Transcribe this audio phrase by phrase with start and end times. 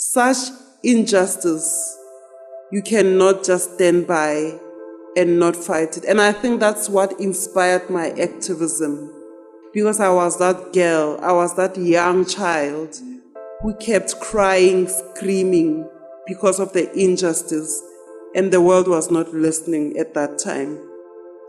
[0.00, 0.38] such
[0.82, 1.98] injustice,
[2.72, 4.58] you cannot just stand by
[5.14, 6.06] and not fight it.
[6.06, 9.12] And I think that's what inspired my activism.
[9.74, 12.98] Because I was that girl, I was that young child
[13.60, 15.86] who kept crying, screaming
[16.26, 17.82] because of the injustice,
[18.34, 20.78] and the world was not listening at that time.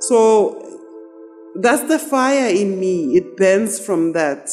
[0.02, 0.80] So
[1.56, 3.16] that's the fire in me.
[3.16, 4.50] It burns from that.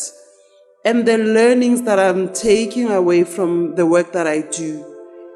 [0.89, 4.83] And the learnings that I'm taking away from the work that I do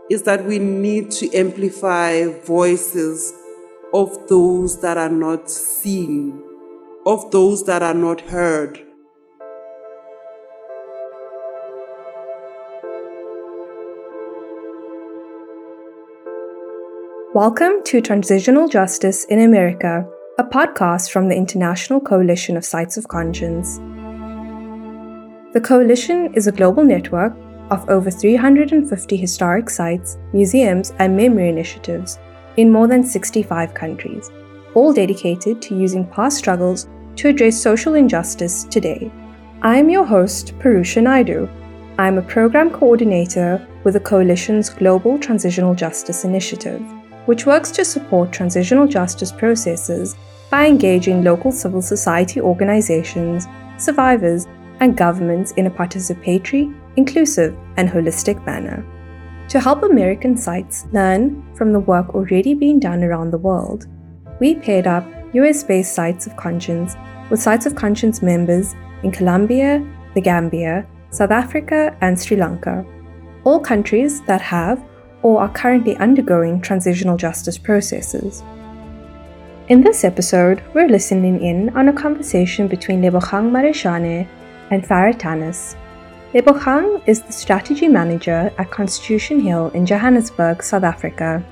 [0.09, 3.35] is that we need to amplify voices
[3.93, 6.43] of those that are not seen,
[7.05, 8.81] of those that are not heard.
[17.35, 23.09] Welcome to Transitional Justice in America, a podcast from the International Coalition of Sites of
[23.09, 23.79] Conscience.
[25.53, 27.37] The coalition is a global network
[27.71, 32.19] of over 350 historic sites, museums, and memory initiatives
[32.57, 34.31] in more than 65 countries,
[34.73, 39.13] all dedicated to using past struggles to address social injustice today.
[39.61, 41.47] I am your host, Purusha Naidu.
[41.99, 46.81] I am a program coordinator with the Coalition's Global Transitional Justice Initiative,
[47.27, 50.17] which works to support transitional justice processes
[50.51, 53.47] by engaging local civil society organizations,
[53.77, 54.47] survivors,
[54.83, 58.85] and governments in a participatory, inclusive, and holistic manner.
[59.49, 63.87] To help American sites learn from the work already being done around the world,
[64.41, 66.97] we paired up US based Sites of Conscience
[67.31, 68.75] with Sites of Conscience members
[69.05, 72.85] in Colombia, the Gambia, South Africa, and Sri Lanka,
[73.45, 74.85] all countries that have
[75.23, 78.43] or are currently undergoing transitional justice processes.
[79.69, 84.27] In this episode, we're listening in on a conversation between Lebogang Marishane
[84.73, 85.77] and Farah Tanis,
[86.33, 91.45] Lebogang is the strategy manager at Constitution Hill in Johannesburg, South Africa.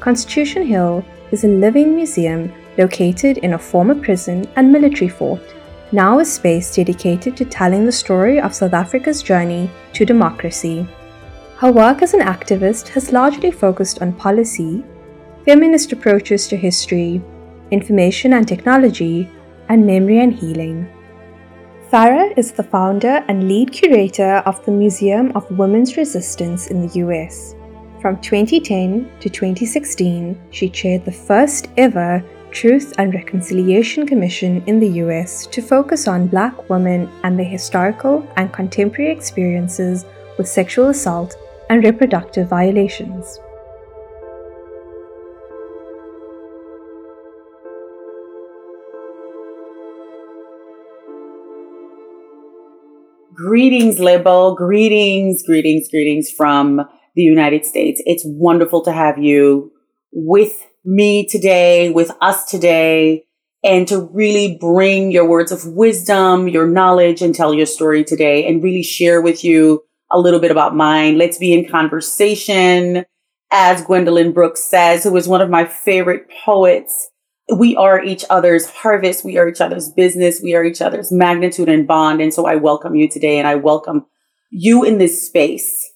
[0.00, 1.02] Constitution Hill
[1.32, 5.40] is a living museum located in a former prison and military fort,
[5.92, 10.86] now a space dedicated to telling the story of South Africa's journey to democracy.
[11.56, 14.84] Her work as an activist has largely focused on policy,
[15.46, 17.22] feminist approaches to history,
[17.70, 19.26] information and technology,
[19.70, 20.86] and memory and healing.
[21.90, 26.98] Farah is the founder and lead curator of the Museum of Women's Resistance in the
[26.98, 27.54] US.
[28.02, 35.00] From 2010 to 2016, she chaired the first ever Truth and Reconciliation Commission in the
[35.04, 40.04] US to focus on Black women and their historical and contemporary experiences
[40.36, 41.36] with sexual assault
[41.70, 43.40] and reproductive violations.
[53.38, 54.56] Greetings, Lebo.
[54.56, 56.80] Greetings, greetings, greetings from
[57.14, 58.02] the United States.
[58.04, 59.70] It's wonderful to have you
[60.12, 63.22] with me today, with us today,
[63.62, 68.44] and to really bring your words of wisdom, your knowledge, and tell your story today,
[68.44, 71.16] and really share with you a little bit about mine.
[71.16, 73.04] Let's be in conversation.
[73.52, 77.08] As Gwendolyn Brooks says, who is one of my favorite poets,
[77.54, 79.24] we are each other's harvest.
[79.24, 80.40] We are each other's business.
[80.42, 82.20] We are each other's magnitude and bond.
[82.20, 84.06] And so I welcome you today and I welcome
[84.50, 85.90] you in this space.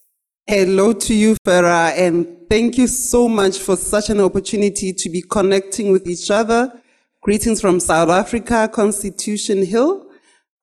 [0.46, 5.22] Hello to you, Farah, and thank you so much for such an opportunity to be
[5.22, 6.80] connecting with each other.
[7.22, 10.04] Greetings from South Africa, Constitution Hill.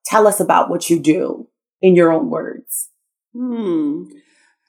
[0.04, 1.48] Tell us about what you do
[1.80, 2.90] in your own words.
[3.32, 4.04] Hmm.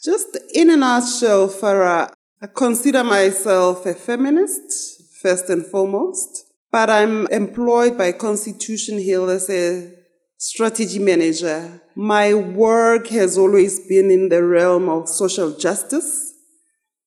[0.02, 2.12] Just in a nutshell, Farah,
[2.42, 4.91] I consider myself a feminist,
[5.22, 6.46] first and foremost.
[6.72, 9.92] But I'm employed by Constitution Hill as a
[10.38, 11.82] strategy manager.
[11.96, 16.34] My work has always been in the realm of social justice.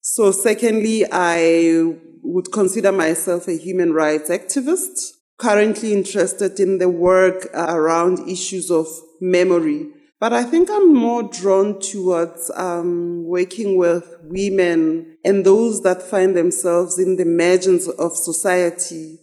[0.01, 7.47] So secondly, I would consider myself a human rights activist, currently interested in the work
[7.55, 8.87] around issues of
[9.21, 9.89] memory
[10.21, 16.37] but I think I'm more drawn towards um, working with women and those that find
[16.37, 19.19] themselves in the margins of society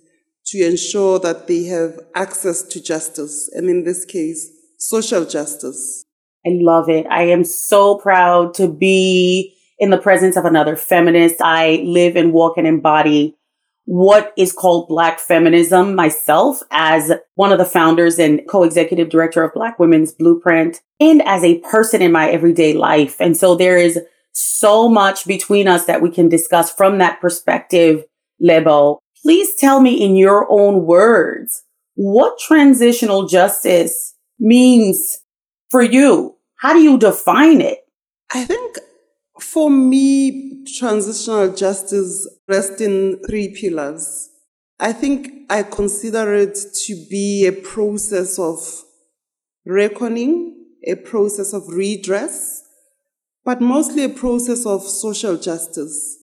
[0.48, 6.04] to ensure that they have access to justice, and in this case, social justice.
[6.46, 7.06] I love it.
[7.10, 11.36] I am so proud to be in the presence of another feminist.
[11.42, 13.38] I live and walk and embody
[13.94, 19.54] what is called Black feminism myself as one of the founders and co-executive director of
[19.54, 23.20] Black Women's Blueprint and as a person in my everyday life.
[23.20, 24.00] And so there is
[24.32, 28.06] so much between us that we can discuss from that perspective,
[28.40, 29.00] Lebo.
[29.22, 31.64] Please tell me in your own words
[31.96, 35.20] what transitional justice means
[35.70, 36.38] for you.
[36.60, 37.80] How do you define it?
[38.34, 38.78] I think
[39.42, 44.30] For me, transitional justice rests in three pillars.
[44.80, 48.58] I think I consider it to be a process of
[49.66, 50.56] reckoning,
[50.88, 52.64] a process of redress,
[53.44, 56.24] but mostly a process of social justice.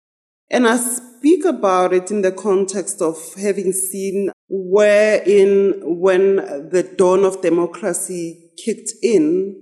[0.49, 7.23] And I speak about it in the context of having seen wherein when the dawn
[7.23, 9.55] of democracy kicked in,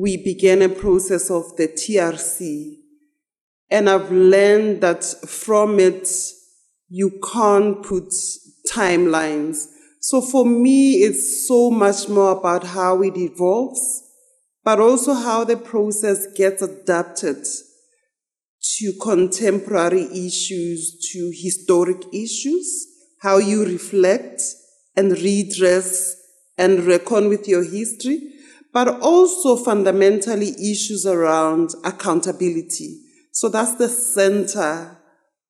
[0.00, 2.76] we began a process of the TRC.
[3.70, 6.08] And I've learned that from it,
[6.88, 8.12] you can't put
[8.70, 9.66] timelines.
[10.00, 14.02] So for me, it's so much more about how it evolves,
[14.62, 17.44] but also how the process gets adapted
[18.78, 22.86] to contemporary issues, to historic issues,
[23.22, 24.42] how you reflect
[24.94, 26.16] and redress
[26.58, 28.32] and reckon with your history,
[28.76, 33.00] but also fundamentally issues around accountability.
[33.32, 34.98] So that's the center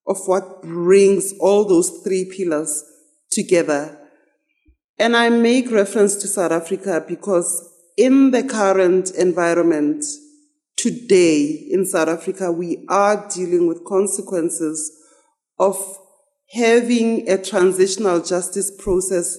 [0.06, 2.84] of what brings all those three pillars
[3.32, 3.98] together.
[4.96, 10.04] And I make reference to South Africa because in the current environment,
[10.76, 14.92] today in South Africa, we are dealing with consequences
[15.58, 15.98] of
[16.52, 19.36] having a transitional justice process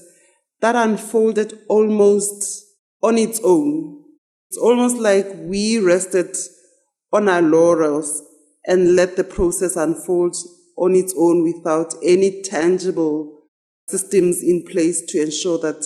[0.60, 2.67] that unfolded almost
[3.02, 4.04] on its own.
[4.50, 6.36] It's almost like we rested
[7.12, 8.22] on our laurels
[8.66, 10.36] and let the process unfold
[10.78, 13.44] on its own without any tangible
[13.88, 15.84] systems in place to ensure that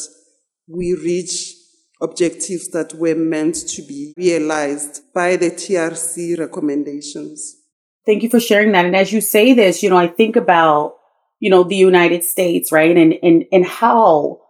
[0.68, 1.56] we reach
[2.02, 7.58] objectives that were meant to be realized by the TRC recommendations.
[8.06, 8.86] Thank you for sharing that.
[8.86, 10.96] And as you say this, you know, I think about,
[11.40, 12.98] you know, the United States, right?
[12.98, 14.42] And, and, and how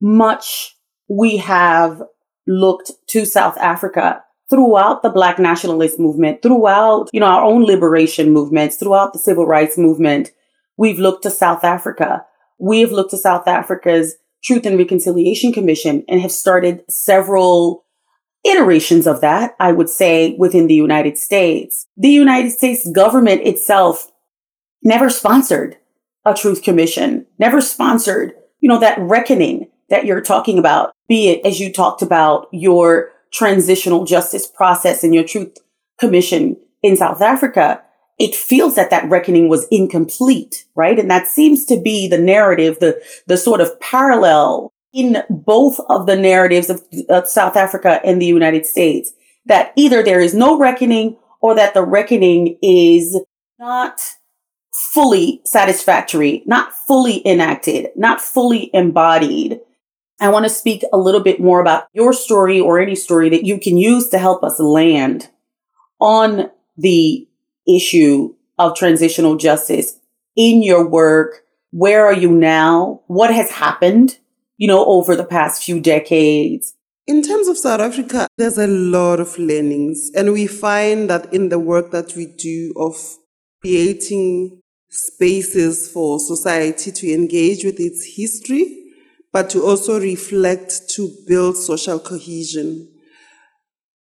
[0.00, 0.74] much
[1.08, 2.02] we have
[2.46, 8.32] looked to South Africa throughout the black nationalist movement, throughout, you know, our own liberation
[8.32, 10.30] movements, throughout the civil rights movement.
[10.76, 12.24] We've looked to South Africa.
[12.58, 17.84] We have looked to South Africa's Truth and Reconciliation Commission and have started several
[18.44, 21.86] iterations of that, I would say, within the United States.
[21.96, 24.10] The United States government itself
[24.82, 25.76] never sponsored
[26.24, 31.46] a truth commission, never sponsored, you know, that reckoning that you're talking about, be it
[31.46, 35.56] as you talked about your transitional justice process and your truth
[35.98, 37.82] commission in South Africa
[38.18, 40.98] it feels that that reckoning was incomplete, right?
[40.98, 46.06] And that seems to be the narrative, the, the sort of parallel in both of
[46.06, 49.12] the narratives of, of South Africa and the United States,
[49.46, 53.20] that either there is no reckoning or that the reckoning is
[53.58, 54.00] not
[54.92, 59.60] fully satisfactory, not fully enacted, not fully embodied.
[60.20, 63.44] I want to speak a little bit more about your story or any story that
[63.44, 65.30] you can use to help us land
[66.00, 67.28] on the
[67.66, 69.98] issue of transitional justice
[70.36, 71.44] in your work?
[71.70, 73.02] Where are you now?
[73.06, 74.18] What has happened,
[74.56, 76.74] you know, over the past few decades?
[77.06, 81.48] In terms of South Africa, there's a lot of learnings, and we find that in
[81.48, 82.94] the work that we do of
[83.62, 84.60] creating
[84.90, 88.87] spaces for society to engage with its history,
[89.38, 92.88] but to also reflect to build social cohesion.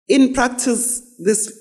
[0.08, 1.54] In practice, this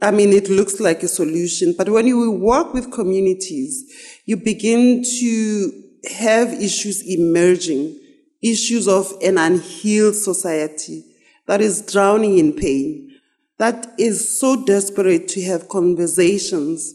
[0.00, 3.84] I mean, it looks like a solution, but when you work with communities,
[4.24, 5.82] you begin to
[6.18, 8.00] have issues emerging,
[8.42, 11.04] issues of an unhealed society
[11.46, 13.16] that is drowning in pain,
[13.58, 16.94] that is so desperate to have conversations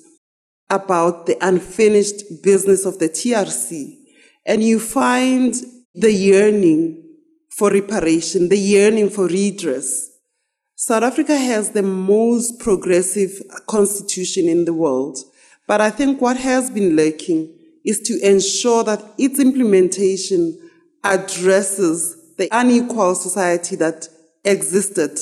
[0.72, 3.96] about the unfinished business of the TRC.
[4.48, 5.53] And you find
[5.95, 7.03] the yearning
[7.49, 10.15] for reparation, the yearning for redress
[10.77, 15.17] South Africa has the most progressive constitution in the world,
[15.67, 17.49] but I think what has been lacking
[17.85, 20.59] is to ensure that its implementation
[21.01, 24.09] addresses the unequal society that
[24.43, 25.17] existed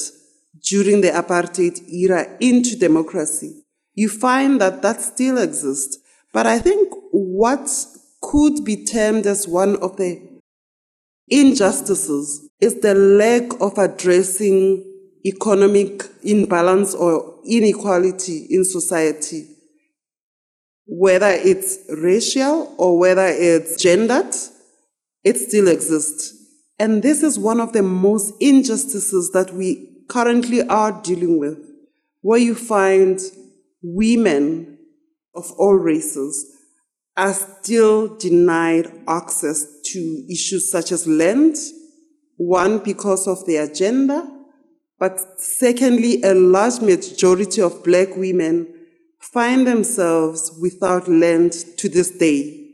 [0.63, 3.63] during the apartheid era into democracy.
[3.93, 5.99] You find that that still exists.
[6.33, 7.69] But I think what
[8.21, 10.32] could be termed as one of the
[11.27, 14.83] injustices is the lack of addressing
[15.25, 19.47] economic imbalance or inequality in society,
[20.85, 24.33] whether it's racial or whether it's gendered,
[25.23, 26.35] it still exists.
[26.77, 31.57] And this is one of the most injustices that we currently are dealing with,
[32.21, 33.19] where you find
[33.81, 34.77] women
[35.35, 36.52] of all races
[37.15, 41.55] are still denied access to issues such as land,
[42.37, 44.23] one because of their gender,
[45.03, 48.73] But secondly, a large majority of black women
[49.19, 52.69] find themselves without land to this day.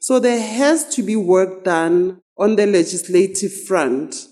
[0.00, 4.26] So there has to be work done on the legislative front,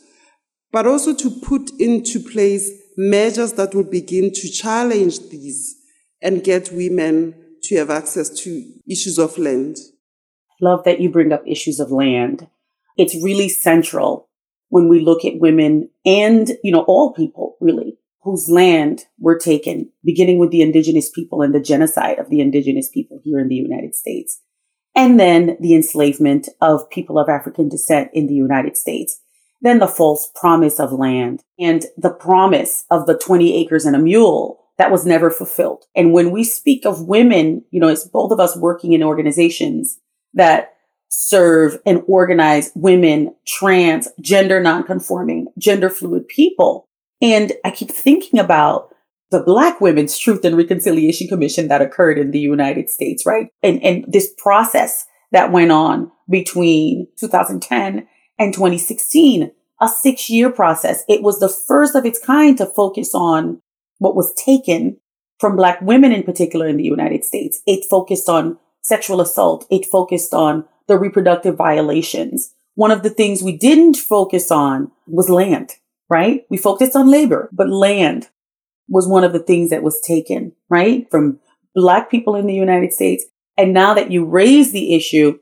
[0.72, 5.76] but also to put into place measures that will begin to challenge these
[6.20, 9.78] and get women to have access to issues of land.
[10.60, 12.48] Love that you bring up issues of land.
[12.96, 14.28] It's really central
[14.68, 19.90] when we look at women and, you know, all people really whose land were taken,
[20.04, 23.54] beginning with the indigenous people and the genocide of the indigenous people here in the
[23.54, 24.40] United States.
[24.94, 29.20] And then the enslavement of people of African descent in the United States.
[29.60, 33.98] Then the false promise of land and the promise of the 20 acres and a
[33.98, 35.84] mule that was never fulfilled.
[35.94, 40.00] And when we speak of women, you know, it's both of us working in organizations
[40.34, 40.74] that
[41.08, 46.88] serve and organize women, trans, gender nonconforming, gender fluid people.
[47.20, 48.92] And I keep thinking about
[49.30, 53.50] the Black Women's Truth and Reconciliation Commission that occurred in the United States, right?
[53.62, 58.08] And, and this process that went on between 2010
[58.40, 61.04] and 2016, a six year process.
[61.08, 63.61] It was the first of its kind to focus on
[64.02, 64.96] what was taken
[65.38, 67.62] from Black women in particular in the United States.
[67.66, 69.64] It focused on sexual assault.
[69.70, 72.52] It focused on the reproductive violations.
[72.74, 75.74] One of the things we didn't focus on was land,
[76.10, 76.42] right?
[76.50, 78.28] We focused on labor, but land
[78.88, 81.06] was one of the things that was taken, right?
[81.08, 81.38] From
[81.74, 83.24] black people in the United States.
[83.56, 85.38] And now that you raise the issue,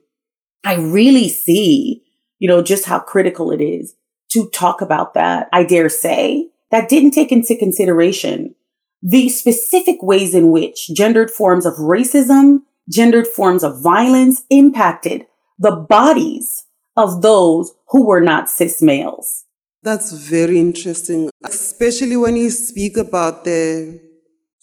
[0.64, 2.02] I really see,
[2.38, 3.94] you know, just how critical it is
[4.32, 5.48] to talk about that.
[5.50, 8.54] I dare say that didn't take into consideration
[9.02, 15.26] the specific ways in which gendered forms of racism, gendered forms of violence impacted
[15.58, 19.44] the bodies of those who were not cis males.
[19.82, 24.00] That's very interesting, especially when you speak about the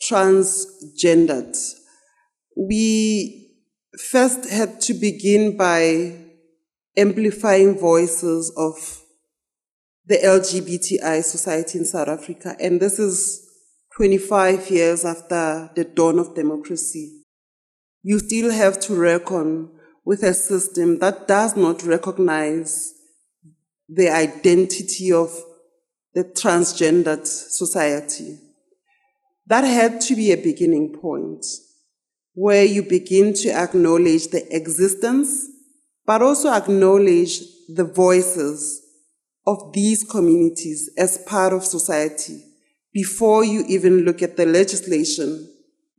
[0.08, 1.58] transgendered.
[2.56, 3.56] We
[4.00, 6.16] first had to begin by
[6.96, 8.97] amplifying voices of
[10.08, 12.56] the LGBTI society in South Africa.
[12.60, 13.46] And this is
[13.98, 17.24] 25 years after the dawn of democracy.
[18.04, 19.70] You still have to reckon
[20.06, 22.94] with a system that does not recognize
[23.90, 25.30] the identity of
[26.14, 28.40] the transgendered society.
[29.48, 31.46] That had to be a beginning point
[32.34, 35.48] where you begin to acknowledge the existence,
[36.06, 38.87] but also acknowledge the voices
[39.48, 42.44] of these communities as part of society
[42.94, 45.50] before you even look at the legislation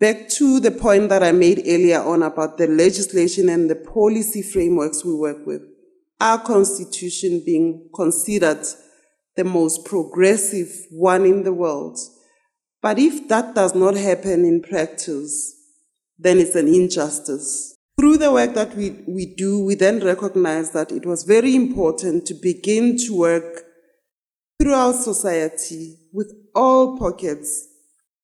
[0.01, 4.43] Back to the point that I made earlier on about the legislation and the policy
[4.43, 5.63] frameworks we work with.
[6.21, 8.65] Our constitution being considered
[9.35, 11.99] the most progressive one in the world.
[12.81, 15.53] But if that does not happen in practice,
[16.17, 17.77] then it's an injustice.
[17.99, 22.27] Through the work that we, we do, we then recognize that it was very important
[22.27, 23.65] to begin to work
[24.61, 27.67] throughout society with all pockets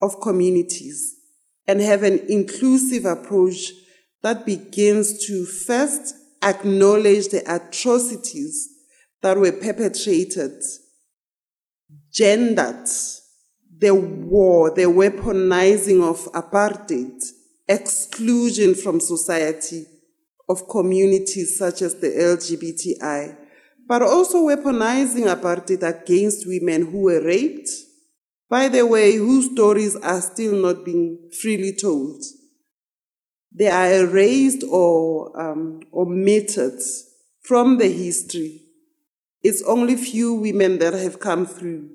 [0.01, 1.17] of communities
[1.67, 3.73] and have an inclusive approach
[4.23, 8.69] that begins to first acknowledge the atrocities
[9.23, 10.63] that were perpetrated,
[12.13, 12.87] gendered,
[13.79, 17.21] the war, the weaponizing of apartheid,
[17.69, 19.87] exclusion from society
[20.49, 23.37] of communities such as the LGBTI,
[23.87, 27.71] but also weaponizing apartheid against women who were raped,
[28.51, 32.23] by the way, whose stories are still not being freely told.
[33.53, 36.81] They are erased or um, omitted
[37.43, 38.63] from the history.
[39.43, 41.91] It's only few women that have come through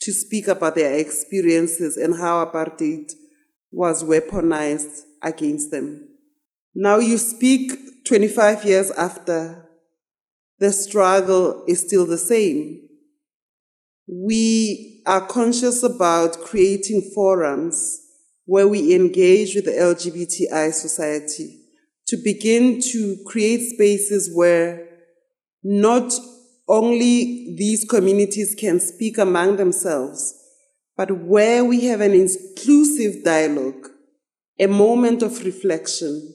[0.00, 3.12] to speak about their experiences and how apartheid
[3.70, 6.08] was weaponized against them.
[6.74, 9.68] Now you speak 25 years after,
[10.58, 12.88] the struggle is still the same.
[14.06, 18.00] We are conscious about creating forums
[18.44, 21.58] where we engage with the LGBTI society
[22.06, 24.88] to begin to create spaces where
[25.62, 26.12] not
[26.68, 30.34] only these communities can speak among themselves,
[30.96, 33.88] but where we have an inclusive dialogue,
[34.58, 36.34] a moment of reflection,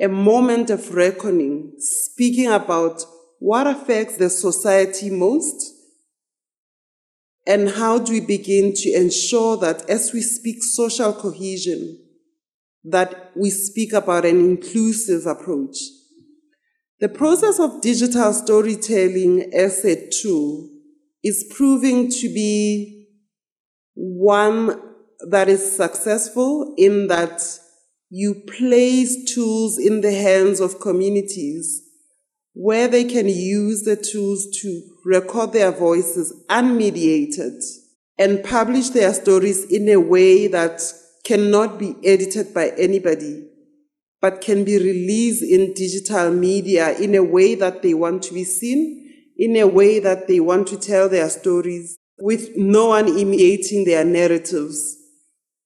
[0.00, 3.02] a moment of reckoning, speaking about
[3.38, 5.72] what affects the society most
[7.46, 11.98] and how do we begin to ensure that as we speak social cohesion,
[12.84, 15.76] that we speak about an inclusive approach?
[17.00, 20.70] The process of digital storytelling as a tool
[21.22, 23.08] is proving to be
[23.94, 24.93] one
[25.30, 27.42] that is successful in that
[28.10, 31.82] you place tools in the hands of communities
[32.54, 37.60] where they can use the tools to record their voices unmediated
[38.16, 40.80] and publish their stories in a way that
[41.24, 43.48] cannot be edited by anybody,
[44.20, 48.44] but can be released in digital media in a way that they want to be
[48.44, 53.84] seen, in a way that they want to tell their stories with no one imitating
[53.84, 54.96] their narratives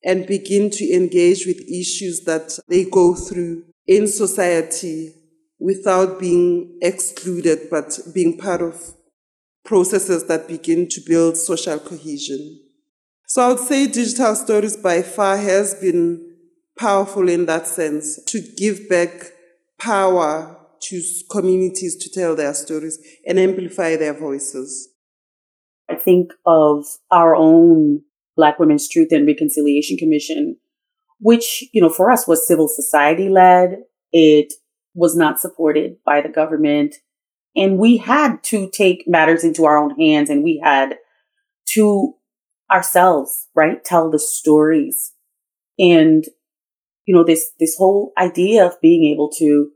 [0.08, 5.12] and begin to engage with issues that they go through in society
[5.58, 8.94] without being excluded, but being part of
[9.66, 12.58] processes that begin to build social cohesion.
[13.26, 16.36] So I would say digital stories by far has been
[16.78, 19.10] powerful in that sense to give back
[19.78, 24.88] power to communities to tell their stories and amplify their voices.
[25.90, 28.04] I think of our own
[28.38, 30.56] Black Women's Truth and Reconciliation Commission,
[31.18, 33.80] which, you know, for us was civil society led.
[34.12, 34.54] It
[34.94, 36.94] was not supported by the government.
[37.56, 40.98] And we had to take matters into our own hands and we had
[41.74, 42.14] to
[42.70, 45.14] ourselves, right, tell the stories.
[45.76, 46.24] And,
[47.06, 49.70] you know, this, this whole idea of being able to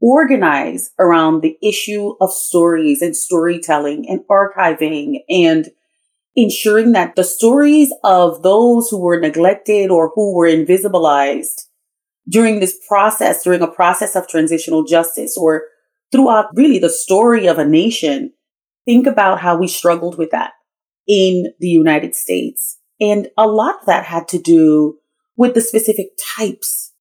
[0.00, 5.68] organize around the issue of stories and storytelling and archiving and
[6.36, 11.66] ensuring that the stories of those who were neglected or who were invisibilized
[12.28, 15.64] during this process, during a process of transitional justice or
[16.12, 18.32] throughout really the story of a nation,
[18.84, 20.52] think about how we struggled with that
[21.06, 22.78] in the United States.
[23.00, 24.98] And a lot of that had to do
[25.36, 26.92] with the specific types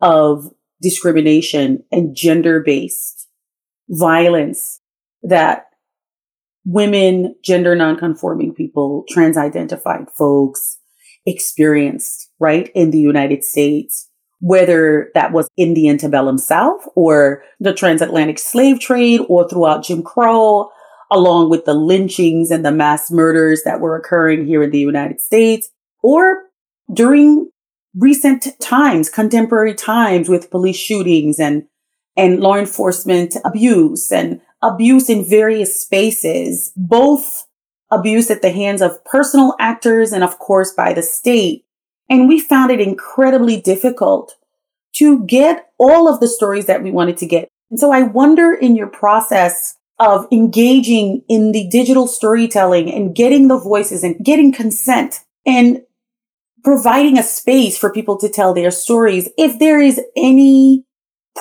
[0.00, 3.28] of discrimination and gender based
[3.88, 4.80] violence
[5.22, 5.66] that
[6.64, 10.78] women, gender nonconforming people, trans identified folks
[11.26, 14.08] experienced, right, in the United States,
[14.40, 20.02] whether that was in the antebellum South or the transatlantic slave trade or throughout Jim
[20.02, 20.70] Crow,
[21.10, 25.20] along with the lynchings and the mass murders that were occurring here in the United
[25.20, 25.70] States,
[26.02, 26.44] or
[26.92, 27.50] during
[27.96, 31.64] recent times, contemporary times with police shootings and,
[32.16, 37.46] and law enforcement abuse and abuse in various spaces, both
[37.90, 41.64] abuse at the hands of personal actors and of course by the state.
[42.08, 44.36] And we found it incredibly difficult
[44.94, 47.48] to get all of the stories that we wanted to get.
[47.70, 53.48] And so I wonder in your process of engaging in the digital storytelling and getting
[53.48, 55.82] the voices and getting consent and
[56.64, 59.28] providing a space for people to tell their stories.
[59.38, 60.84] If there is any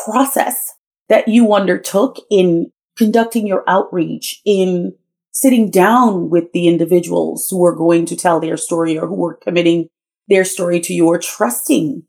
[0.05, 0.75] process
[1.07, 4.93] that you undertook in conducting your outreach, in
[5.31, 9.35] sitting down with the individuals who are going to tell their story or who are
[9.35, 9.87] committing
[10.27, 12.03] their story to you or trusting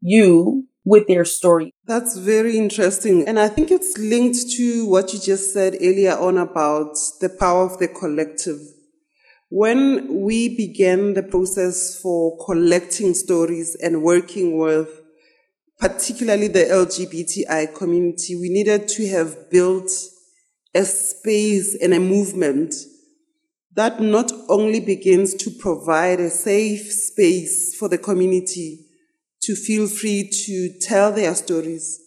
[0.00, 1.72] you with their story.
[1.86, 3.28] That's very interesting.
[3.28, 7.64] And I think it's linked to what you just said earlier on about the power
[7.64, 8.58] of the collective.
[9.48, 14.88] When we began the process for collecting stories and working with
[15.78, 19.90] particularly the LGBTI community, we needed to have built
[20.74, 22.74] a space and a movement
[23.74, 28.86] that not only begins to provide a safe space for the community
[29.42, 31.98] to feel free to tell their stories,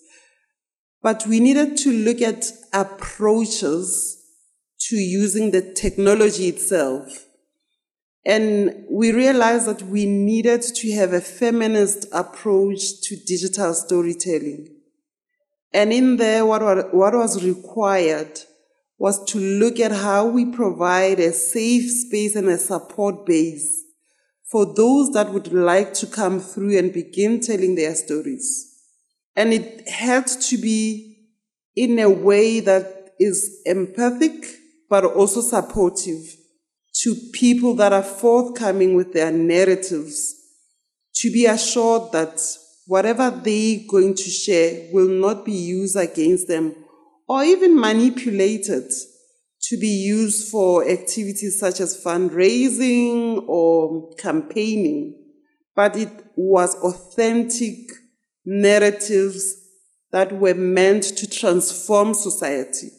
[1.02, 4.22] but we needed to look at approaches
[4.80, 7.26] to using the technology itself
[8.26, 14.68] and we realized that we needed to have a feminist approach to digital storytelling.
[15.72, 18.40] And in there, what, what was required
[18.98, 23.84] was to look at how we provide a safe space and a support base
[24.50, 28.74] for those that would like to come through and begin telling their stories.
[29.36, 31.30] And it had to be
[31.76, 34.46] in a way that is empathic,
[34.90, 36.38] but also supportive
[37.02, 40.34] to people that are forthcoming with their narratives
[41.16, 42.40] to be assured that
[42.88, 46.74] whatever they're going to share will not be used against them
[47.28, 48.92] or even manipulated
[49.62, 55.16] to be used for activities such as fundraising or campaigning,
[55.76, 57.78] but it was authentic
[58.46, 59.56] narratives
[60.12, 62.90] that were meant to transform society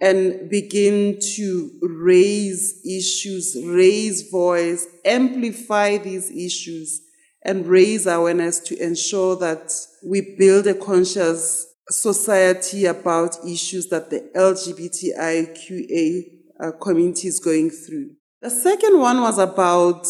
[0.00, 7.00] and begin to raise issues, raise voice, amplify these issues,
[7.44, 9.72] and raise awareness to ensure that
[10.04, 16.22] we build a conscious society about issues that the LGBTIQA
[16.60, 18.10] uh, community is going through.
[18.40, 20.06] The second one was about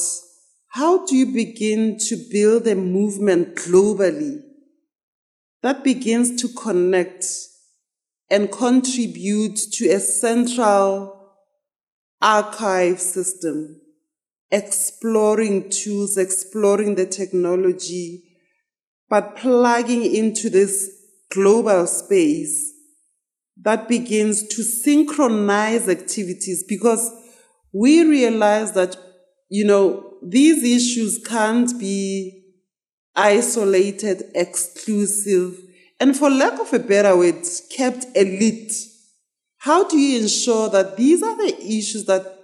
[0.69, 4.41] how do you begin to build a movement globally
[5.63, 7.25] that begins to connect
[8.31, 11.33] and contribute to a central
[12.21, 13.81] archive system,
[14.51, 18.25] exploring tools, exploring the technology,
[19.09, 20.94] but plugging into this
[21.35, 22.73] global space
[23.63, 27.11] that begins to synchronize activities because
[27.73, 28.97] we realize that,
[29.49, 32.43] you know, these issues can't be
[33.17, 35.59] isolated, exclusive,
[36.01, 37.45] and for lack of a better word,
[37.77, 38.73] kept elite.
[39.59, 42.39] How do you ensure that these are the issues that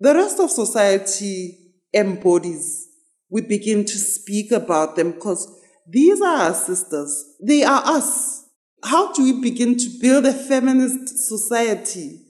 [0.00, 1.56] the rest of society
[1.94, 2.86] embodies?
[3.30, 5.54] We begin to speak about them because
[5.90, 7.36] these are our sisters.
[7.40, 8.44] They are us.
[8.84, 12.20] How do we begin to build a feminist society,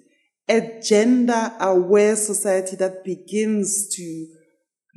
[0.49, 4.27] a gender aware society that begins to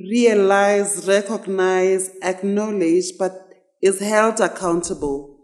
[0.00, 3.32] realize, recognize, acknowledge, but
[3.82, 5.38] is held accountable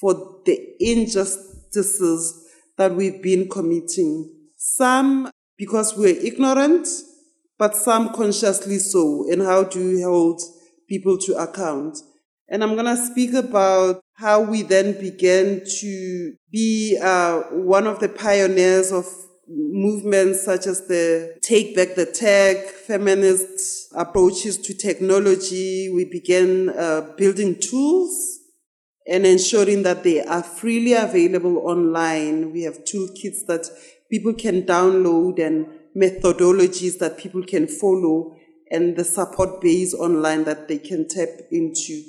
[0.00, 2.48] for the injustices
[2.78, 4.32] that we've been committing.
[4.56, 6.88] Some because we're ignorant,
[7.58, 9.26] but some consciously so.
[9.30, 10.40] And how do we hold
[10.88, 11.98] people to account?
[12.52, 17.98] And I'm going to speak about how we then began to be uh, one of
[17.98, 19.06] the pioneers of
[19.48, 25.90] movements such as the Take Back the Tech, feminist approaches to technology.
[25.94, 28.40] We began uh, building tools
[29.06, 32.52] and ensuring that they are freely available online.
[32.52, 33.66] We have toolkits that
[34.10, 38.36] people can download and methodologies that people can follow
[38.70, 42.02] and the support base online that they can tap into.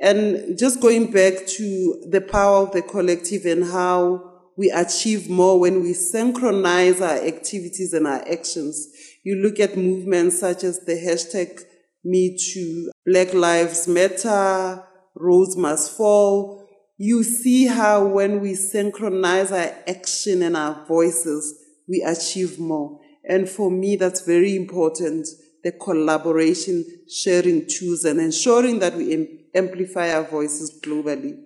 [0.00, 5.58] And just going back to the power of the collective and how we achieve more
[5.58, 8.88] when we synchronize our activities and our actions.
[9.24, 11.60] You look at movements such as the hashtag
[12.04, 16.68] Me Too, Black Lives Matter, Rhodes Must Fall.
[16.96, 21.54] You see how when we synchronize our action and our voices,
[21.88, 23.00] we achieve more.
[23.24, 25.26] And for me, that's very important.
[25.64, 31.36] The collaboration, sharing tools and ensuring that we amplify our voices globally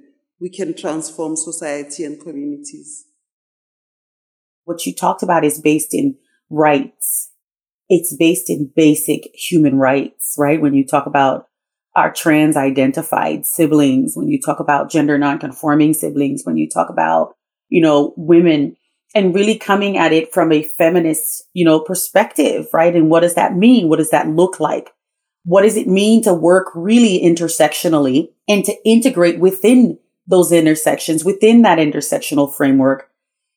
[0.40, 3.06] we can transform society and communities.
[4.64, 6.16] What you talked about is based in
[6.50, 7.30] rights.
[7.88, 10.60] It's based in basic human rights, right?
[10.60, 11.46] When you talk about
[11.96, 17.34] our trans identified siblings, when you talk about gender nonconforming siblings, when you talk about,
[17.68, 18.76] you know, women
[19.14, 22.94] and really coming at it from a feminist, you know, perspective, right?
[22.94, 23.88] And what does that mean?
[23.88, 24.90] What does that look like?
[25.44, 29.98] What does it mean to work really intersectionally and to integrate within
[30.28, 33.10] those intersections within that intersectional framework,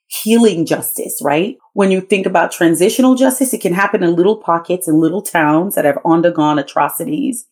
[0.07, 1.57] healing justice, right?
[1.73, 5.75] When you think about transitional justice, it can happen in little pockets in little towns
[5.75, 7.45] that have undergone atrocities.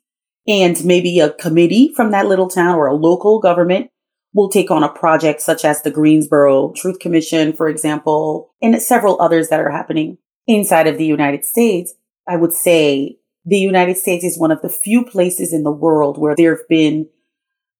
[0.48, 3.92] And maybe a committee from that little town or a local government
[4.34, 9.22] will take on a project such as the Greensboro Truth Commission, for example, and several
[9.22, 11.94] others that are happening inside of the United States.
[12.28, 13.19] I would say
[13.50, 16.68] the United States is one of the few places in the world where there have
[16.70, 17.10] been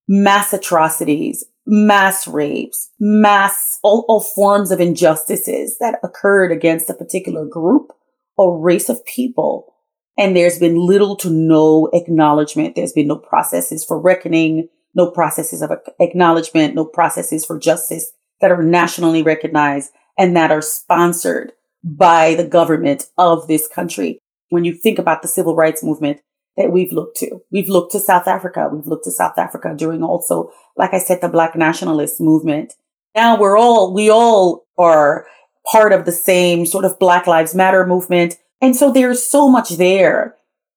[0.08, 7.46] mass atrocities, mass rapes, mass, all, all forms of injustices that occurred against a particular
[7.46, 7.92] group
[8.36, 9.72] or race of people.
[10.18, 12.74] And there's been little to no acknowledgement.
[12.74, 18.50] There's been no processes for reckoning, no processes of acknowledgement, no processes for justice that
[18.50, 21.52] are nationally recognized and that are sponsored
[21.84, 24.20] by the government of this country.
[24.50, 26.20] When you think about the civil rights movement,
[26.56, 27.40] that we've looked to.
[27.50, 28.68] We've looked to South Africa.
[28.72, 32.74] We've looked to South Africa during also, like I said, the Black nationalist movement.
[33.14, 35.26] Now we're all, we all are
[35.70, 38.36] part of the same sort of Black Lives Matter movement.
[38.60, 40.36] And so there's so much there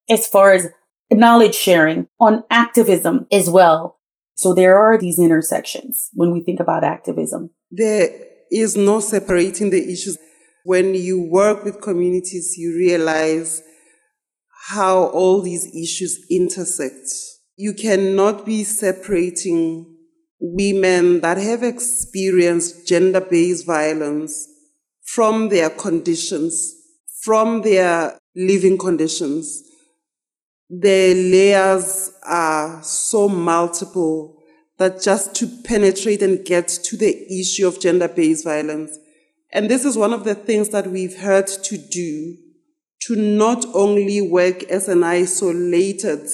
[0.10, 0.70] as far as
[1.12, 4.00] knowledge sharing on activism as well.
[4.36, 7.52] So there are these intersections when we think about activism.
[7.70, 8.10] There
[8.52, 10.18] is no separating the issues.
[10.64, 13.62] When you work with communities, you realize
[14.70, 17.10] how all these issues intersect.
[17.58, 19.94] You cannot be separating
[20.40, 24.48] women that have experienced gender based violence
[25.04, 26.74] from their conditions,
[27.22, 29.64] from their living conditions.
[30.70, 34.42] The layers are so multiple
[34.78, 38.98] that just to penetrate and get to the issue of gender based violence.
[39.54, 42.36] And this is one of the things that we've had to do
[43.02, 46.28] to not only work as an isolated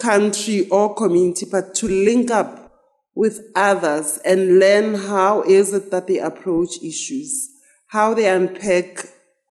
[0.00, 2.72] country or community, but to link up
[3.14, 7.46] with others and learn how is it that they approach issues,
[7.88, 9.04] how they unpack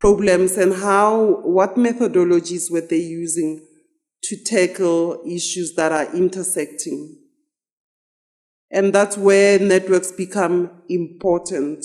[0.00, 3.66] problems and how, what methodologies were they using
[4.22, 7.18] to tackle issues that are intersecting.
[8.70, 11.84] And that's where networks become important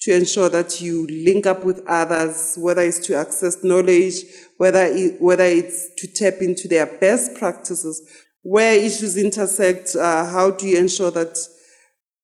[0.00, 4.22] to ensure that you link up with others, whether it's to access knowledge,
[4.56, 8.02] whether, it, whether it's to tap into their best practices,
[8.42, 11.36] where issues intersect, uh, how do you ensure that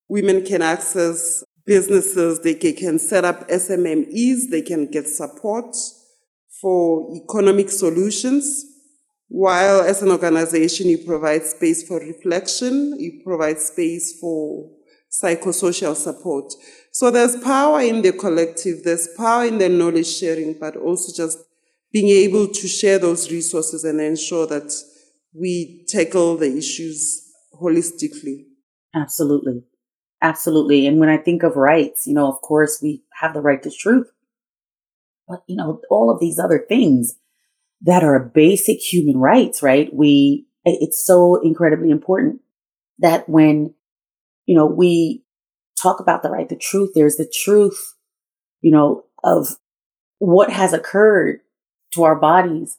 [0.09, 5.77] women can access businesses, they can set up SMMEs, they can get support
[6.61, 8.65] for economic solutions,
[9.29, 14.71] while as an organization you provide space for reflection, you provide space for
[15.11, 16.53] psychosocial support.
[16.97, 21.39] So there's power in the collective, there's power in the knowledge sharing, but also just
[21.93, 24.73] being able to share those resources and ensure that
[25.35, 27.23] we tackle the issues
[27.61, 28.45] holistically.
[28.95, 29.63] Absolutely.
[30.23, 30.87] Absolutely.
[30.87, 33.71] And when I think of rights, you know, of course, we have the right to
[33.71, 34.07] truth.
[35.29, 37.17] But, you know, all of these other things
[37.83, 39.93] that are basic human rights, right?
[39.93, 42.41] We, it's so incredibly important
[43.01, 43.75] that when,
[44.47, 45.26] you know, we
[45.81, 47.95] talk about the right, the truth, there's the truth,
[48.61, 49.57] you know, of
[50.19, 51.41] what has occurred
[51.95, 52.79] to our bodies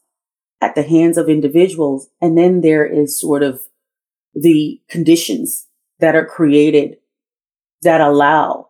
[0.62, 2.10] at the hands of individuals.
[2.22, 3.62] And then there is sort of
[4.34, 5.68] the conditions
[6.00, 6.98] that are created
[7.82, 8.70] that allow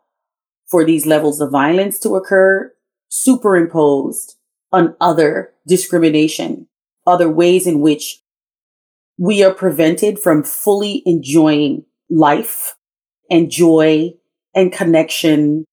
[0.70, 2.74] for these levels of violence to occur
[3.10, 4.36] superimposed
[4.72, 6.68] on other discrimination,
[7.06, 8.22] other ways in which
[9.18, 12.77] we are prevented from fully enjoying life
[13.30, 14.13] and joy
[14.56, 15.66] and connection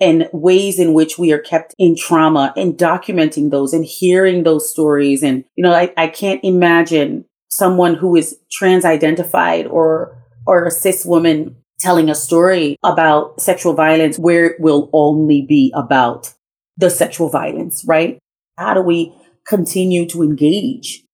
[0.00, 4.70] and ways in which we are kept in trauma and documenting those and hearing those
[4.70, 5.22] stories.
[5.22, 10.70] And, you know, I, I can't imagine someone who is trans identified or, or a
[10.70, 16.32] cis woman telling a story about sexual violence where it will only be about
[16.76, 18.18] the sexual violence, right?
[18.58, 19.14] How do we
[19.46, 21.04] continue to engage,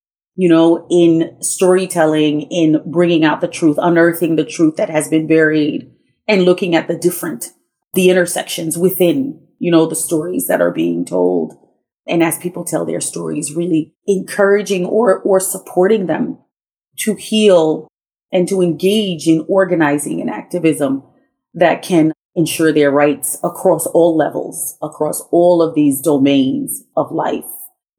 [0.42, 5.28] you know, in storytelling, in bringing out the truth, unearthing the truth that has been
[5.28, 5.88] buried
[6.26, 7.52] and looking at the different,
[7.94, 11.54] the intersections within, you know, the stories that are being told.
[12.08, 16.38] And as people tell their stories, really encouraging or, or supporting them
[16.98, 17.86] to heal
[18.32, 21.04] and to engage in organizing and activism
[21.54, 27.44] that can ensure their rights across all levels, across all of these domains of life.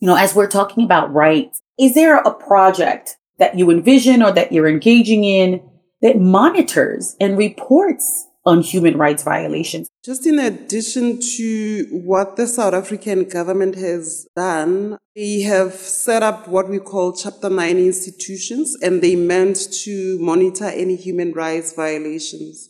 [0.02, 4.32] You know, as we're talking about rights, is there a project that you envision or
[4.32, 5.62] that you're engaging in
[6.02, 9.88] that monitors and reports on human rights violations.
[10.04, 16.48] Just in addition to what the South African government has done, they have set up
[16.48, 22.70] what we call Chapter 9 institutions and they meant to monitor any human rights violations.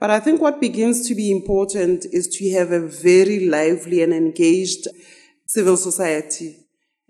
[0.00, 4.14] But I think what begins to be important is to have a very lively and
[4.14, 4.88] engaged
[5.46, 6.61] civil society.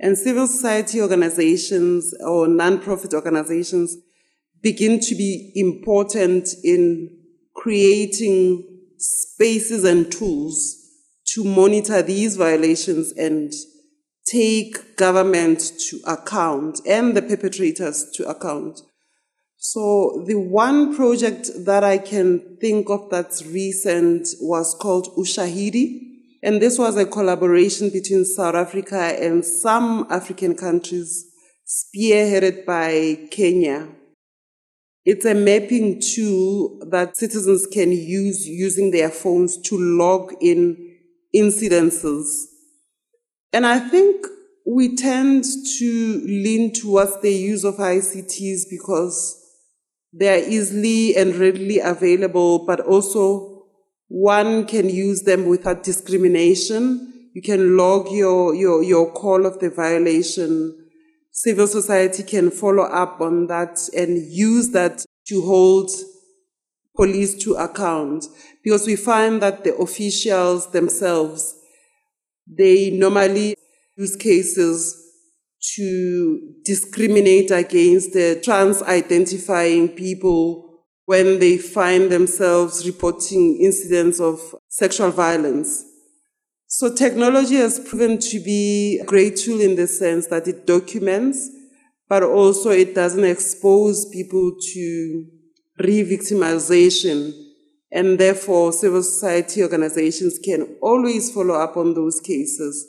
[0.02, 3.96] And civil society organizations or non-profit organizations
[4.60, 7.18] begin to be important in
[7.54, 10.76] creating spaces and tools
[11.26, 13.52] to monitor these violations and
[14.26, 18.80] take government to account and the perpetrators to account.
[19.56, 26.11] So the one project that I can think of that's recent was called Ushahidi.
[26.42, 31.26] And this was a collaboration between South Africa and some African countries
[31.64, 33.88] spearheaded by Kenya.
[35.04, 40.96] It's a mapping tool that citizens can use using their phones to log in
[41.34, 42.26] incidences.
[43.52, 44.26] And I think
[44.66, 45.44] we tend
[45.78, 49.38] to lean towards the use of ICTs because
[50.12, 53.51] they are easily and readily available, but also
[54.14, 57.30] one can use them without discrimination.
[57.34, 60.82] You can log your, your, your call of the violation
[61.32, 65.90] civil society can follow up on that and use that to hold
[66.94, 68.26] police to account
[68.62, 71.56] because we find that the officials themselves
[72.46, 73.54] they normally
[73.96, 74.98] use cases
[75.74, 80.71] to discriminate against the trans identifying people
[81.12, 85.70] when they find themselves reporting incidents of sexual violence
[86.74, 91.50] so technology has proven to be a great tool in the sense that it documents,
[92.08, 95.26] but also it doesn't expose people to
[95.80, 97.34] re-victimization.
[97.90, 102.86] And therefore, civil society organizations can always follow up on those cases.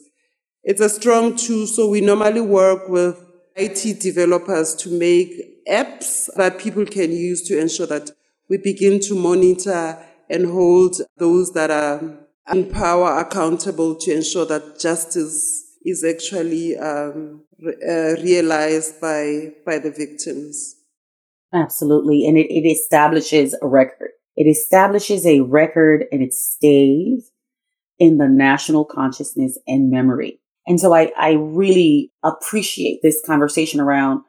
[0.64, 3.22] It's a strong tool, so we normally work with
[3.58, 8.12] IT developers to make apps that people can use to ensure that
[8.50, 9.98] we begin to monitor
[10.30, 12.20] and hold those that are
[12.52, 19.92] empower accountable to ensure that justice is actually um, re- uh, realized by by the
[19.92, 20.76] victims.
[21.54, 24.10] Absolutely, and it, it establishes a record.
[24.36, 27.32] It establishes a record, and it stays
[28.00, 30.40] in the national consciousness and memory.
[30.66, 34.24] And so I, I really appreciate this conversation around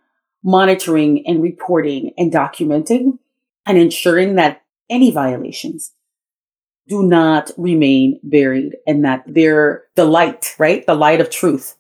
[0.45, 3.19] monitoring and reporting and documenting
[3.67, 5.93] and ensuring that any violations
[6.87, 10.87] do not remain buried and that they're the light, right?
[10.87, 11.77] The light of truth,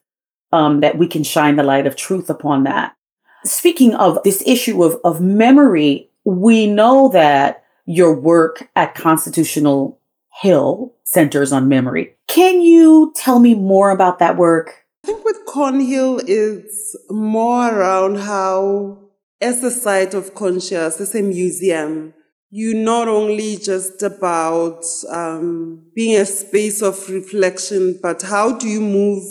[0.50, 2.96] um, that we can shine the light of truth upon that.
[3.44, 10.00] Speaking of this issue of, of memory, we know that your work at Constitutional
[10.40, 12.16] Hill centers on memory.
[12.26, 14.83] Can you tell me more about that work?
[15.04, 21.20] I think with ConHill, it's more around how, as a site of conscience, as a
[21.20, 22.14] museum,
[22.48, 28.80] you're not only just about um, being a space of reflection, but how do you
[28.80, 29.24] move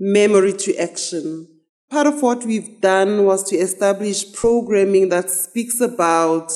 [0.00, 1.48] memory to action?
[1.90, 6.50] Part of what we've done was to establish programming that speaks about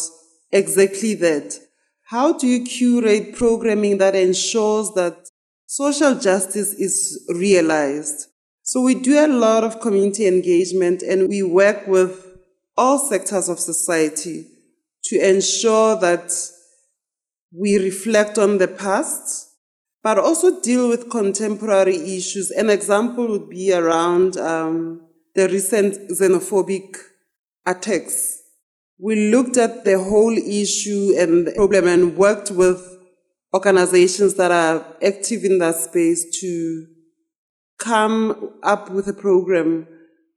[0.51, 1.61] exactly that.
[2.07, 5.29] How do you curate programming that ensures that
[5.67, 8.29] social justice is realized?
[8.71, 12.39] So we do a lot of community engagement and we work with
[12.77, 14.47] all sectors of society
[15.05, 16.31] to ensure that
[17.51, 19.55] we reflect on the past,
[20.03, 22.51] but also deal with contemporary issues.
[22.51, 25.01] An example would be around um,
[25.35, 26.95] the recent xenophobic
[27.65, 28.39] attacks.
[28.99, 32.87] We looked at the whole issue and the problem and worked with
[33.55, 36.98] organizations that are active in that space to
[37.79, 39.87] come up with a program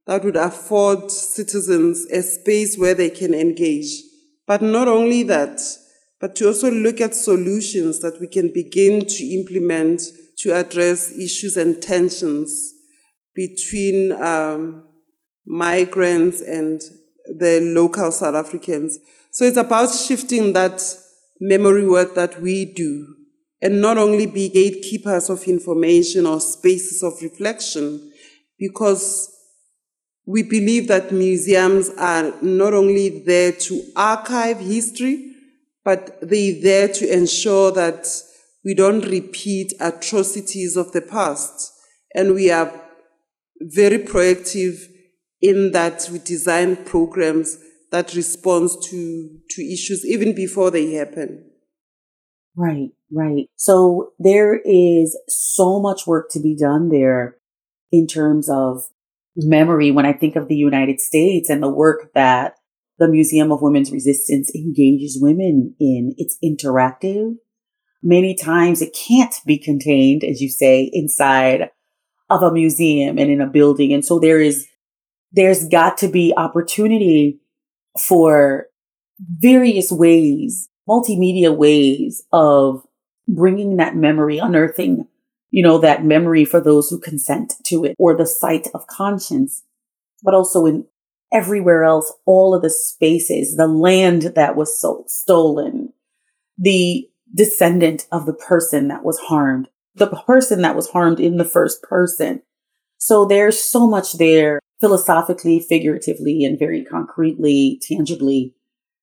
[0.06, 4.02] that would afford citizens a space where they can engage.
[4.46, 5.60] But not only that,
[6.20, 10.02] but to also look at solutions that we can begin to implement
[10.38, 12.72] to address issues and tensions
[13.34, 14.84] between um,
[15.46, 16.80] migrants and
[17.26, 18.98] the local South Africans.
[19.30, 20.82] So it's about shifting that
[21.40, 23.16] memory work that we do
[23.62, 28.12] and not only be gatekeepers of information or spaces of reflection,
[28.58, 29.30] because
[30.26, 35.32] we believe that museums are not only there to archive history,
[35.84, 38.06] but they're there to ensure that
[38.64, 41.72] we don't repeat atrocities of the past.
[42.14, 42.72] And we are
[43.60, 44.78] very proactive
[45.40, 47.58] in that we design programs
[47.90, 51.50] that respond to, to issues even before they happen.
[52.56, 53.46] Right, right.
[53.56, 57.36] So there is so much work to be done there
[57.90, 58.84] in terms of
[59.36, 62.54] memory when I think of the United States and the work that
[62.98, 66.14] the Museum of Women's Resistance engages women in.
[66.18, 67.34] It's interactive.
[68.02, 71.70] Many times it can't be contained, as you say, inside
[72.28, 73.92] of a museum and in a building.
[73.92, 74.66] And so there is,
[75.32, 77.40] there's got to be opportunity
[78.06, 78.66] for
[79.40, 82.82] various ways multimedia ways of
[83.32, 85.08] bringing that memory, unearthing,
[85.50, 89.64] you know, that memory for those who consent to it or the sight of conscience,
[90.22, 90.86] but also in
[91.32, 95.92] everywhere else, all of the spaces, the land that was so stolen,
[96.58, 101.44] the descendant of the person that was harmed, the person that was harmed in the
[101.44, 102.42] first person.
[102.98, 108.54] So there's so much there philosophically, figuratively, and very concretely, tangibly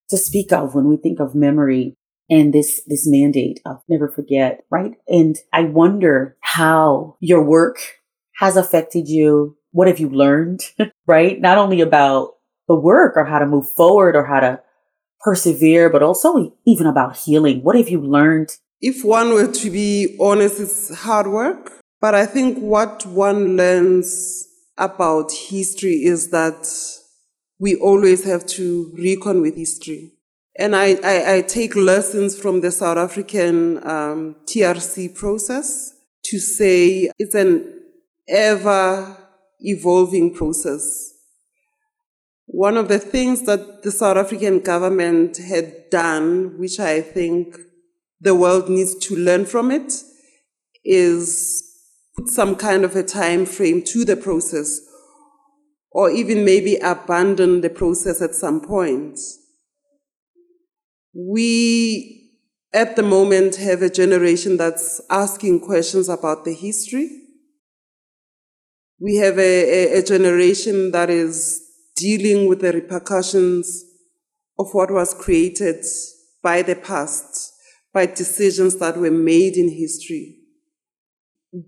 [0.09, 1.95] to speak of when we think of memory
[2.29, 4.93] and this, this mandate of never forget, right?
[5.07, 7.77] And I wonder how your work
[8.37, 9.57] has affected you.
[9.71, 10.61] What have you learned,
[11.07, 11.39] right?
[11.39, 12.33] Not only about
[12.67, 14.61] the work or how to move forward or how to
[15.19, 17.61] persevere, but also even about healing.
[17.61, 18.55] What have you learned?
[18.81, 21.79] If one were to be honest, it's hard work.
[21.99, 26.65] But I think what one learns about history is that
[27.59, 30.13] we always have to recon with history.
[30.59, 35.93] And I, I, I take lessons from the South African um, TRC process
[36.25, 37.81] to say it's an
[38.27, 39.17] ever
[39.61, 41.13] evolving process.
[42.47, 47.57] One of the things that the South African government had done, which I think
[48.19, 49.93] the world needs to learn from it,
[50.83, 51.63] is
[52.17, 54.81] put some kind of a time frame to the process
[55.91, 59.17] or even maybe abandon the process at some point.
[61.13, 62.31] We,
[62.73, 67.09] at the moment, have a generation that's asking questions about the history.
[68.99, 71.61] We have a, a, a generation that is
[71.95, 73.83] dealing with the repercussions
[74.57, 75.83] of what was created
[76.43, 77.53] by the past.
[77.93, 80.37] by decisions that were made in history.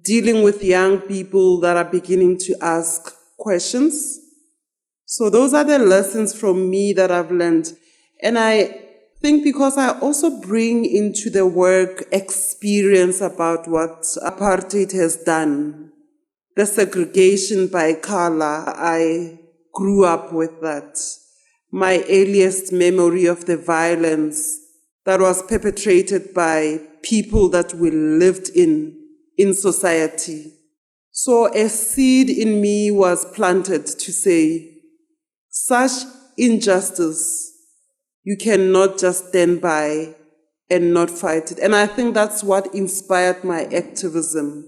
[0.03, 4.19] Dealing with young people that are beginning to ask questions.
[5.05, 7.73] So those are the lessons from me that I've learned.
[8.21, 8.79] And I
[9.21, 15.91] think because I also bring into the work experience about what apartheid has done,
[16.55, 19.39] the segregation by color, I
[19.73, 20.99] grew up with that.
[21.71, 24.59] My earliest memory of the violence
[25.05, 28.97] that was perpetrated by people that we lived in,
[29.37, 30.53] in society.
[31.11, 34.79] So a seed in me was planted to say,
[35.49, 35.91] such
[36.37, 37.50] injustice,
[38.23, 40.15] you cannot just stand by
[40.69, 41.59] and not fight it.
[41.59, 44.65] And I think that's what inspired my activism.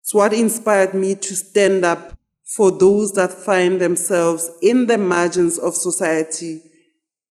[0.00, 2.18] It's what inspired me to stand up
[2.56, 6.62] for those that find themselves in the margins of society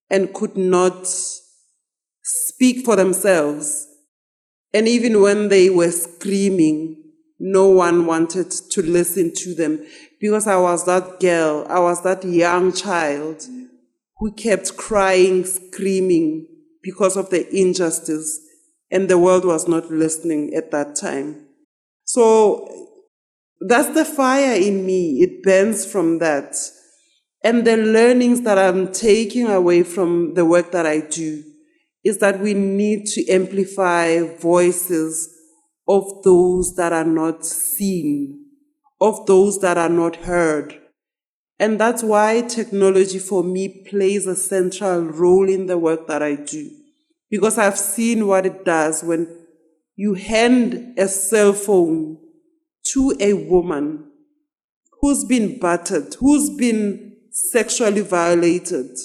[0.10, 1.08] and could not
[2.22, 3.88] speak for themselves.
[4.74, 7.04] And even when they were screaming,
[7.40, 9.86] no one wanted to listen to them
[10.20, 13.44] because I was that girl, I was that young child
[14.20, 16.48] who kept crying, screaming
[16.82, 18.40] because of the injustice,
[18.90, 21.48] and the world was not listening at that time.
[22.06, 22.88] So
[23.60, 25.22] that's the fire in me.
[25.22, 26.56] It burns from that.
[27.44, 31.44] And the learnings that I'm taking away from the work that I do
[32.04, 35.30] is that we need to amplify voices
[35.88, 38.46] of those that are not seen,
[39.00, 40.80] of those that are not heard.
[41.60, 46.36] And that's why technology for me plays a central role in the work that I
[46.36, 46.70] do.
[47.30, 49.28] Because I've seen what it does when
[49.96, 52.20] you hand a cell phone
[52.94, 54.12] to a woman
[55.02, 58.96] who's been battered, who's been sexually violated,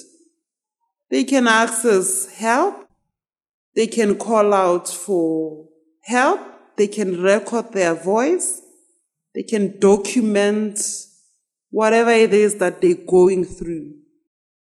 [1.09, 2.87] they can access help,
[3.75, 5.67] they can call out for
[6.03, 6.39] help,
[6.77, 8.61] they can record their voice,
[9.33, 10.79] they can document
[11.73, 13.91] whatever it is that they're going through.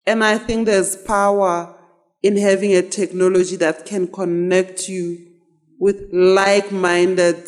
[0.06, 1.74] And I think there's power
[2.22, 5.18] in having a technology that can connect you
[5.80, 7.44] with like minded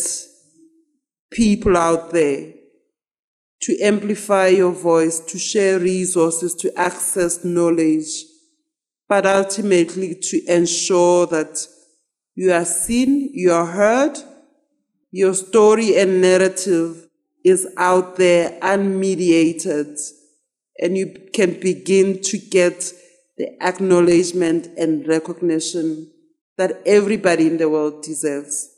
[1.31, 2.53] people out there
[3.63, 8.25] to amplify your voice, to share resources, to access knowledge,
[9.09, 11.65] but ultimately to ensure that
[12.35, 14.19] you are seen, you are heard,
[15.13, 17.04] your story and narrative
[17.45, 20.01] is out there unmediated,
[20.79, 22.93] and you can begin to get
[23.37, 26.11] the acknowledgement and recognition
[26.57, 28.71] that everybody in the world deserves.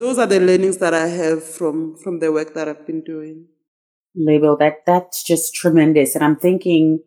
[0.00, 3.46] Those are the learnings that I have from, from the work that I've been doing.
[4.16, 6.14] Lebo that that's just tremendous.
[6.14, 7.00] And I'm thinking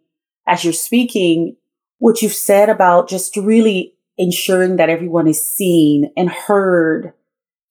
[0.47, 1.55] as you're speaking,
[1.97, 7.13] what you've said about just really ensuring that everyone is seen and heard.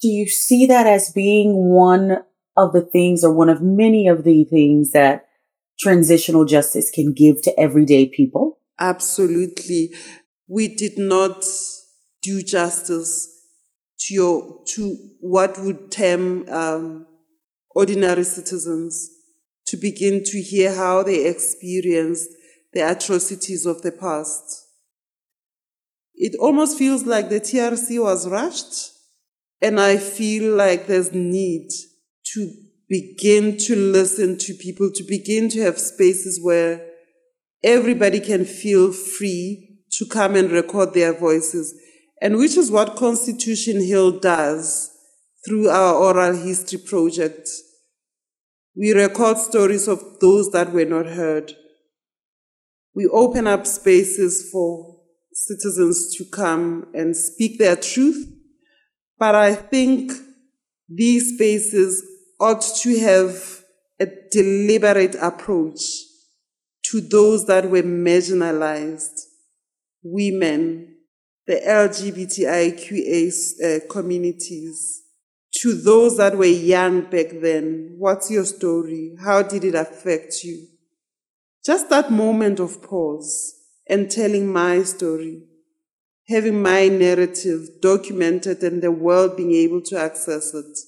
[0.01, 2.19] Do you see that as being one
[2.57, 5.27] of the things or one of many of the things that
[5.79, 8.59] transitional justice can give to everyday people?
[8.79, 9.95] Absolutely.
[10.49, 11.45] We did not
[12.23, 13.29] do justice
[14.01, 17.07] to your to what would term um,
[17.75, 19.11] ordinary citizens
[19.67, 22.29] to begin to hear how they experienced
[22.73, 24.67] the atrocities of the past.
[26.15, 28.93] It almost feels like the TRC was rushed,
[29.61, 31.69] and I feel like there's need
[32.35, 32.53] to
[32.89, 36.87] begin to listen to people, to begin to have spaces where
[37.65, 41.75] everybody can feel free to come and record their voices
[42.23, 44.93] and which is what Constitution Hill does
[45.45, 47.49] through our oral history project.
[48.77, 51.53] We record stories of those that were not heard.
[52.95, 55.01] We open up spaces for
[55.33, 58.33] citizens to come and speak their truth.
[59.19, 60.13] But I think
[60.89, 62.07] these spaces
[62.43, 63.63] ought to have
[64.01, 65.81] a deliberate approach
[66.87, 69.21] to those that were marginalized,
[70.03, 70.97] women,
[71.47, 73.31] the LGBTIQA
[73.63, 75.03] uh, communities,
[75.61, 79.15] to those that were young back then, what's your story?
[79.23, 80.67] How did it affect you?
[81.65, 83.55] Just that moment of pause
[83.89, 85.45] and telling my story,
[86.27, 90.79] having my narrative documented and the world being able to access it,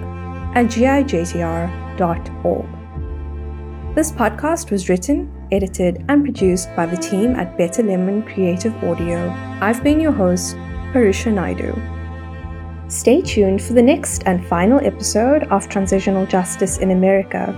[0.56, 2.66] and gijtr.org.
[3.94, 9.30] This podcast was written, edited, and produced by the team at Better Lemon Creative Audio.
[9.60, 10.56] I've been your host,
[10.92, 11.74] Parusha Naidu.
[12.88, 17.52] Stay tuned for the next and final episode of Transitional Justice in America,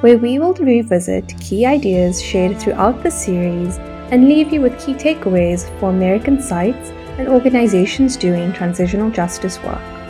[0.00, 3.78] where we will revisit key ideas shared throughout the series
[4.12, 10.01] and leave you with key takeaways for American sites and organizations doing transitional justice work.